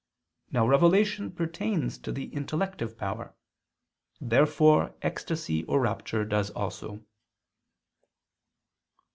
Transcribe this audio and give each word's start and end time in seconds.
Now 0.49 0.65
revelation 0.67 1.31
pertains 1.31 1.99
to 1.99 2.11
the 2.11 2.33
intellective 2.33 2.97
power. 2.97 3.35
Therefore 4.19 4.95
ecstasy 5.03 5.63
or 5.65 5.79
rapture 5.81 6.25
does 6.25 6.49
also. 6.49 7.05